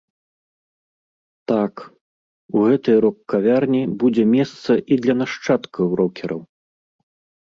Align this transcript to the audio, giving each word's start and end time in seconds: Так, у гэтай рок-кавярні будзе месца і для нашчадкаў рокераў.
Так, 1.51 1.73
у 2.55 2.65
гэтай 2.69 2.97
рок-кавярні 3.05 3.83
будзе 4.05 4.23
месца 4.35 4.71
і 4.97 4.99
для 5.03 5.15
нашчадкаў 5.21 5.85
рокераў. 6.01 6.41